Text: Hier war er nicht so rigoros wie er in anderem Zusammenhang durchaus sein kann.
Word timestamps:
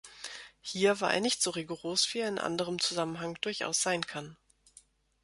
Hier 0.61 0.99
war 0.99 1.13
er 1.13 1.19
nicht 1.21 1.43
so 1.43 1.51
rigoros 1.51 2.11
wie 2.15 2.21
er 2.21 2.27
in 2.27 2.39
anderem 2.39 2.79
Zusammenhang 2.79 3.37
durchaus 3.41 3.83
sein 3.83 4.01
kann. 4.01 4.35